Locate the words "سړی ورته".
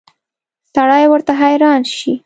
0.73-1.31